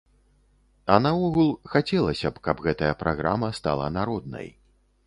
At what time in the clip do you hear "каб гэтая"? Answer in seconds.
2.49-2.91